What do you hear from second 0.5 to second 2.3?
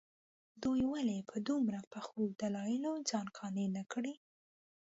دوی ولې په دومره پخو